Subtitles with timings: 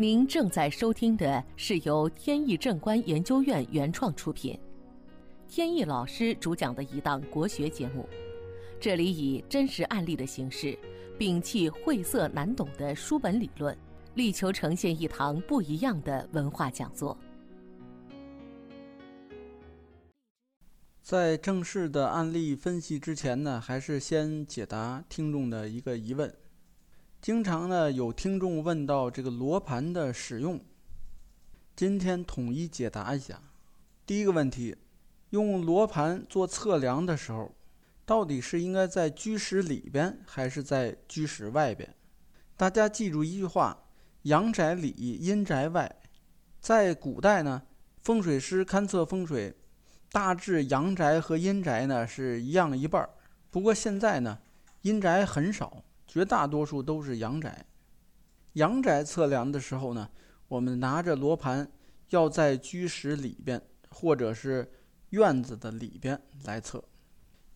[0.00, 4.58] 您正在收听的是由天意正观研究院原创出品，
[5.46, 8.08] 天意老师主讲的一档国学节目。
[8.80, 10.74] 这里以真实案例的形式，
[11.18, 13.76] 摒弃晦涩难懂的书本理论，
[14.14, 17.14] 力求呈现一堂不一样的文化讲座。
[21.02, 26.34] 在正式的案例分析之前呢，还是先解答听众的一个疑问。
[27.20, 30.58] 经常呢有听众问到这个罗盘的使用，
[31.76, 33.42] 今天统一解答一下。
[34.06, 34.74] 第一个问题，
[35.28, 37.54] 用罗盘做测量的时候，
[38.06, 41.94] 到底是应该在居室里边还是在居室外边？
[42.56, 43.84] 大家记住一句话：
[44.22, 45.94] 阳宅里，阴宅外。
[46.58, 47.62] 在古代呢，
[48.02, 49.54] 风水师勘测风水，
[50.10, 53.10] 大致阳宅和阴宅呢是一样一半儿。
[53.50, 54.38] 不过现在呢，
[54.80, 55.84] 阴宅很少。
[56.10, 57.64] 绝大多数都是阳宅，
[58.54, 60.10] 阳宅测量的时候呢，
[60.48, 61.70] 我们拿着罗盘
[62.08, 64.68] 要在居室里边或者是
[65.10, 66.80] 院子的里边来测；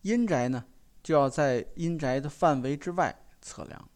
[0.03, 0.63] 阴宅呢，
[1.03, 3.89] 就要在阴宅的范围之外测量。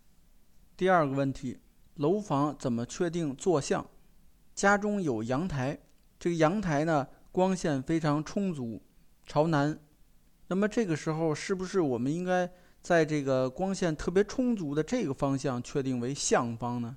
[0.75, 1.57] 第二个问题，
[1.95, 3.89] 楼房怎么确定坐向？
[4.53, 5.79] 家中有阳台，
[6.19, 8.83] 这个阳台呢光线非常充足，
[9.25, 9.79] 朝南，
[10.47, 12.51] 那么这个时候是不是我们应该？
[12.81, 16.95] 在这个光线特别充足的这个方向确定为向方呢？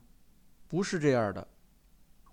[0.69, 1.47] 不是这样的。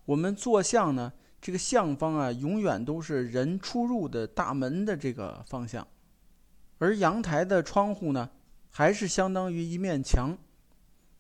[0.05, 1.11] 我们坐向呢，
[1.41, 5.85] 这个向方啊，永远都是人出入的大门的这个方向。
[6.77, 8.29] 而阳台的窗户呢，
[8.69, 10.37] 还是相当于一面墙，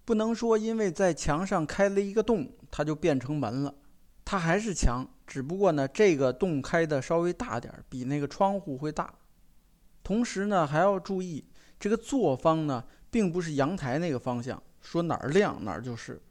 [0.05, 3.75] 不能说因为在墙上开了一个洞，它就变成门了。
[4.23, 9.13] 它还是墙，只不过呢，这个洞开的稍微大点儿，比那个窗户会大。
[10.03, 11.43] 同时呢，还要注意。
[11.79, 16.21] 这个坐方呢，并不是阳台那个方向，说哪儿亮哪儿就是。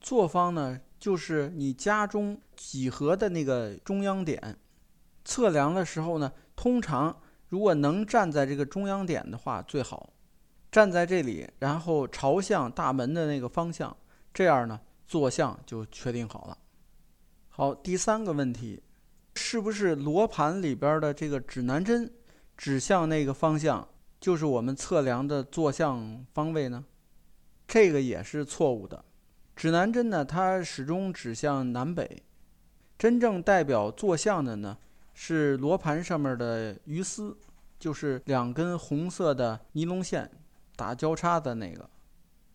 [0.00, 4.56] 坐方呢，就是你家中几何的那个中央点。
[5.24, 7.16] 测量的时候呢，通常
[7.48, 10.12] 如果能站在这个中央点的话最好，
[10.70, 13.96] 站在这里，然后朝向大门的那个方向，
[14.34, 16.58] 这样呢，坐向就确定好了。
[17.48, 18.82] 好，第三个问题，
[19.34, 22.12] 是不是罗盘里边的这个指南针
[22.56, 23.86] 指向那个方向？
[24.22, 26.84] 就是我们测量的坐向方位呢，
[27.66, 29.04] 这个也是错误的。
[29.56, 32.22] 指南针呢，它始终指向南北。
[32.96, 34.78] 真正代表坐向的呢，
[35.12, 37.36] 是罗盘上面的鱼丝，
[37.80, 40.30] 就是两根红色的尼龙线
[40.76, 41.90] 打交叉的那个。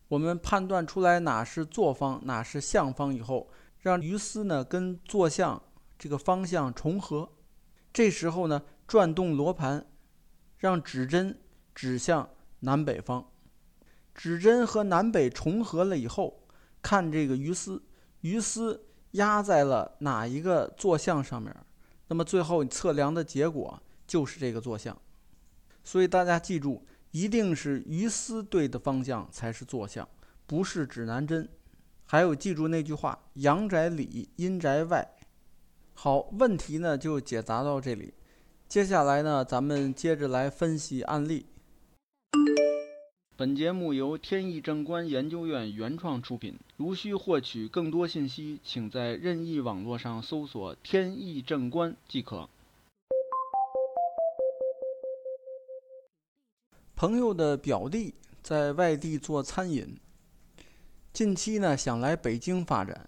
[0.07, 3.45] 我们判断出来哪是坐方，哪是向方以后，
[3.79, 5.61] 让鱼丝呢跟坐向
[5.99, 7.29] 这个方向重合。
[7.91, 9.85] 这时候呢，转动罗盘，
[10.59, 11.37] 让指针。
[11.77, 12.27] 指向
[12.61, 13.23] 南北方，
[14.15, 16.41] 指针和南北重合了以后，
[16.81, 17.83] 看这个鱼丝，
[18.21, 21.55] 鱼丝压在了哪一个坐向上面，
[22.07, 24.99] 那么最后你测量的结果就是这个坐向。
[25.83, 30.09] 所以大家记住，一定是鱼丝对的方向才是坐向，
[30.47, 31.47] 不是指南针。
[32.07, 35.07] 还有记住那句话：阳宅里，阴宅外。
[35.93, 38.15] 好，问题呢就解答到这里。
[38.67, 41.45] 接下来呢，咱们接着来分析案例。
[43.39, 46.57] 本节目由天意正观研究院原创出品。
[46.75, 52.49] 如需获取更多信息，请在任意网络上搜索“天意正观”即可。
[56.95, 59.95] 朋友的表弟在外地做餐饮，
[61.13, 63.07] 近期呢想来北京发展，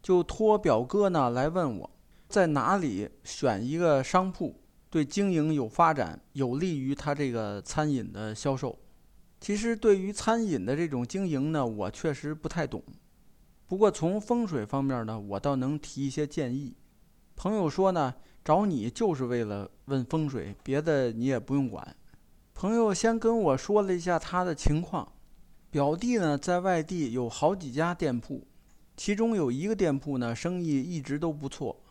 [0.00, 1.90] 就托表哥呢来问我，
[2.28, 4.54] 在哪里选一个商铺，
[4.88, 8.78] 对经营有发展，有利于他这个餐饮的销售。
[9.46, 12.82] 其实对于餐饮的这种经营呢，我确实不太懂。
[13.68, 16.74] 不过从风水方面呢，我倒能提一些建议。
[17.36, 18.12] 朋友说呢，
[18.44, 21.94] 找你就是为了问风水，别的你也不用管。
[22.54, 25.12] 朋友先跟我说了一下他的情况，
[25.70, 28.44] 表弟呢在外地有好几家店铺，
[28.96, 31.84] 其中有一个店铺呢生意一直都不错，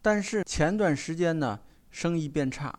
[0.00, 1.58] 但是前段时间呢
[1.90, 2.78] 生意变差。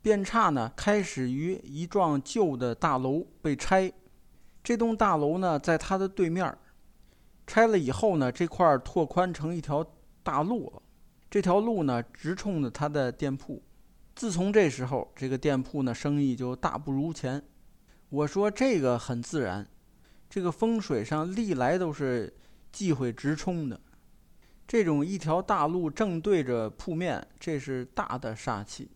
[0.00, 3.92] 变差呢，开始于一幢旧的大楼被拆。
[4.62, 6.56] 这栋大楼呢，在它的对面
[7.46, 9.84] 拆了以后呢，这块拓宽成一条
[10.22, 10.82] 大路了。
[11.30, 13.62] 这条路呢，直冲着他的店铺。
[14.14, 17.42] 自从这时候，这个店铺呢，生意就大不如前。
[18.08, 19.66] 我说这个很自然，
[20.28, 22.34] 这个风水上历来都是
[22.72, 23.78] 忌讳直冲的。
[24.66, 28.90] 这种一条大路正对着铺面，这是大的煞气。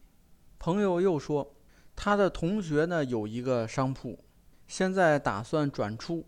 [0.62, 1.56] 朋友又说，
[1.96, 4.16] 他的同学呢有一个商铺，
[4.68, 6.24] 现在打算转出。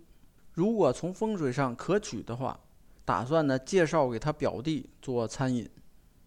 [0.50, 2.58] 如果从风水上可取的话，
[3.04, 5.70] 打算呢介绍给他表弟做餐饮。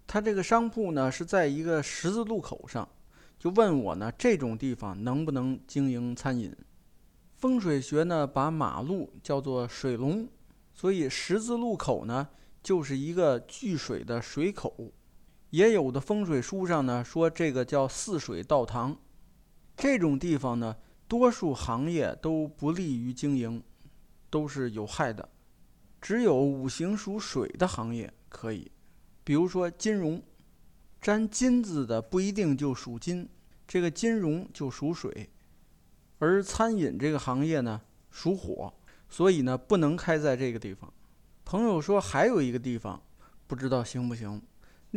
[0.07, 2.87] 他这个商铺呢是在一个十字路口上，
[3.37, 6.55] 就问我呢这种地方能不能经营餐饮？
[7.35, 10.25] 风水学呢把马路叫做水龙，
[10.73, 12.29] 所以十字路口呢
[12.63, 14.93] 就是一个聚水的水口。
[15.49, 18.97] 也有的风水书上呢说这个叫四水道堂。
[19.75, 20.75] 这种地方呢，
[21.07, 23.61] 多数行业都不利于经营，
[24.29, 25.29] 都是有害的。
[26.01, 28.71] 只有五行属水的行业可以。
[29.23, 30.21] 比如说金融，
[31.01, 33.29] 沾金字的不一定就属金，
[33.67, 35.29] 这个金融就属水，
[36.19, 38.73] 而餐饮这个行业呢属火，
[39.09, 40.91] 所以呢不能开在这个地方。
[41.45, 43.01] 朋友说还有一个地方，
[43.45, 44.41] 不知道行不行？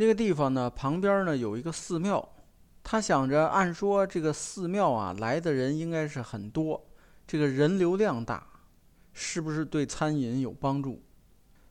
[0.01, 2.27] 那个地方呢旁边呢有一个寺庙，
[2.81, 6.83] 他想着按说这个寺庙啊来的人应该是很多，
[7.27, 8.43] 这个人流量大，
[9.13, 11.03] 是不是对餐饮有帮助？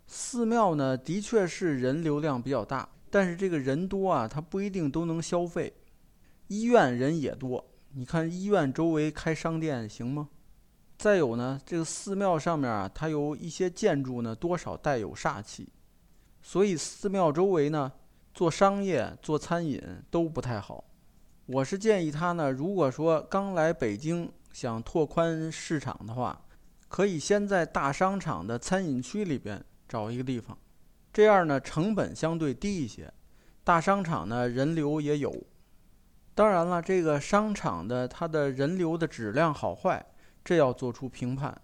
[0.06, 5.74] 寺庙呢，的确是人流量比较大，但是这个人多啊，他不一定都能消费。
[6.46, 10.28] 医院人也多，你看医院周围开商店行吗？
[10.96, 15.68] 再有呢，这个寺庙上面啊，它有一些建筑呢，多少带有煞气，
[16.40, 17.90] 所以寺庙周围呢，
[18.34, 20.84] 做商业、做餐饮都不太好。
[21.46, 26.44] 我是建议他呢，如果说刚来北京想拓宽市场的话，
[26.88, 29.64] 可以先在大商场的餐饮区里边。
[29.90, 30.56] 找一个地方，
[31.12, 33.12] 这样呢成本相对低一些，
[33.64, 35.34] 大商场呢人流也有。
[36.32, 40.06] 当然了，这个商场的它的人流的质量好坏，
[40.44, 41.60] 这要做出评判。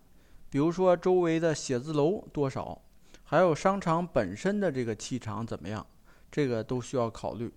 [0.51, 2.83] 比如说周围的写字楼多少，
[3.23, 5.87] 还有商场本身的这个气场怎么样，
[6.37, 7.51] 这个都需要考虑。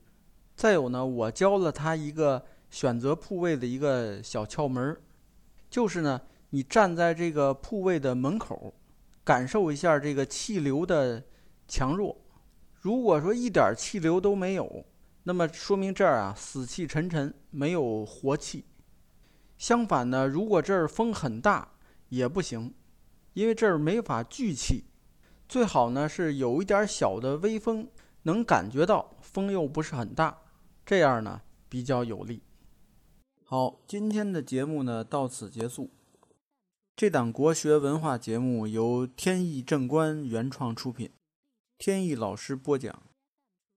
[0.56, 5.02] 再有呢，我教了他一个选择铺位的一个小窍门儿，
[5.70, 6.22] 就是呢，
[6.52, 8.74] 你站在这个铺位的门口。
[9.22, 11.22] 感受一下这个气流的
[11.68, 12.18] 强弱。
[12.74, 14.86] 如果说一点气流都没有，
[15.24, 18.64] 那么说明这儿啊死气沉沉，没有活气。
[19.58, 21.74] 相反呢，如果这儿风很大
[22.08, 22.74] 也不行，
[23.34, 24.86] 因为这儿没法聚气。
[25.50, 27.88] 最好呢是有一点小的微风，
[28.24, 30.42] 能感觉到风又不是很大，
[30.86, 32.42] 这样呢比较有利。
[33.44, 35.90] 好，今天的节目呢到此结束。
[36.96, 41.12] 这档国学文化节目由天意正观原创出品，
[41.78, 43.02] 天意老师播讲，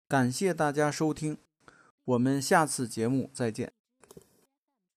[0.08, 1.38] 感谢大家收听，
[2.04, 3.72] 我们下次节目再见。